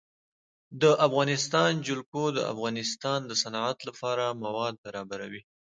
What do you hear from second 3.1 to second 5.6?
د صنعت لپاره مواد برابروي.